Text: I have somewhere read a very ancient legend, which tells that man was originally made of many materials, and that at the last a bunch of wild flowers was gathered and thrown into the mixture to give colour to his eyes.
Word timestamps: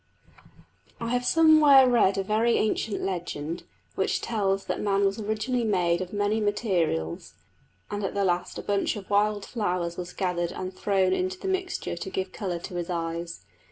I 0.99 1.09
have 1.09 1.23
somewhere 1.27 1.87
read 1.87 2.17
a 2.17 2.23
very 2.23 2.57
ancient 2.57 3.01
legend, 3.01 3.65
which 3.93 4.19
tells 4.19 4.65
that 4.65 4.81
man 4.81 5.05
was 5.05 5.19
originally 5.19 5.63
made 5.63 6.01
of 6.01 6.11
many 6.11 6.39
materials, 6.41 7.35
and 7.91 8.01
that 8.01 8.07
at 8.07 8.13
the 8.15 8.25
last 8.25 8.57
a 8.57 8.63
bunch 8.63 8.95
of 8.95 9.11
wild 9.11 9.45
flowers 9.45 9.97
was 9.97 10.11
gathered 10.13 10.53
and 10.53 10.73
thrown 10.73 11.13
into 11.13 11.37
the 11.37 11.47
mixture 11.47 11.95
to 11.95 12.09
give 12.09 12.31
colour 12.31 12.57
to 12.57 12.77
his 12.77 12.89
eyes. 12.89 13.45